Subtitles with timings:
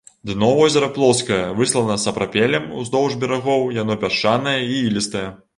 [0.27, 5.29] Дно возера плоскае, выслана сапрапелем, уздоўж берагоў яно пясчанае і ілістае.